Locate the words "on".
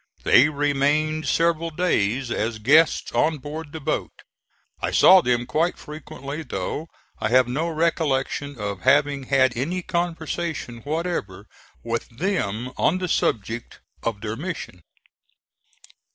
3.11-3.37, 12.77-12.97